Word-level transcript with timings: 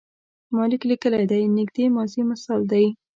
ما 0.53 0.63
لیک 0.69 0.83
لیکلی 0.89 1.25
دی 1.31 1.41
د 1.47 1.51
نږدې 1.57 1.85
ماضي 1.95 2.21
مثال 2.31 2.61
دی. 2.71 2.85